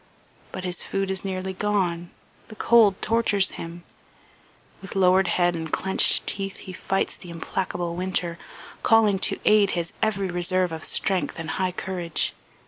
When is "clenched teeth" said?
5.71-6.57